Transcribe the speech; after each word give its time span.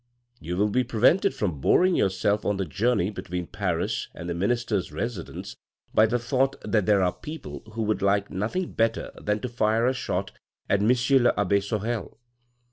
"You 0.39 0.57
will 0.57 0.69
be 0.71 0.83
prevented 0.83 1.35
from 1.35 1.61
boring 1.61 1.93
yourself 1.95 2.43
on 2.43 2.57
the 2.57 2.65
journey 2.65 3.11
between 3.11 3.45
Paris 3.45 4.07
and 4.15 4.27
the 4.27 4.33
minister's 4.33 4.91
residence 4.91 5.55
by 5.93 6.07
the 6.07 6.17
thought 6.17 6.55
that 6.61 6.87
there 6.87 7.03
are 7.03 7.13
people 7.13 7.59
who 7.73 7.83
would 7.83 8.01
like 8.01 8.31
nothing 8.31 8.71
better 8.71 9.11
than 9.21 9.41
to 9.41 9.47
fire 9.47 9.85
a 9.85 9.93
shot 9.93 10.31
at 10.67 10.79
M. 10.79 10.87
the 10.87 11.33
abbe 11.37 11.59
Sorel. 11.61 12.17